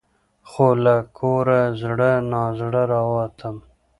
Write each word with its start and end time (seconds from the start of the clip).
خو 0.49 0.67
له 0.85 0.95
کوره 1.17 1.61
زړه 1.81 2.11
نا 2.31 2.43
زړه 2.59 2.81
راوتم. 2.91 3.55